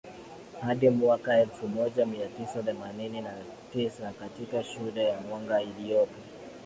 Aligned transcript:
hadi 0.61 0.89
mwaka 0.89 1.39
elfu 1.39 1.67
moja 1.67 2.05
mia 2.05 2.27
tisa 2.27 2.63
themanini 2.63 3.21
na 3.21 3.33
tisa 3.73 4.11
katika 4.11 4.63
shule 4.63 5.03
ya 5.03 5.21
Mwanga 5.21 5.61
iliyopo 5.61 6.19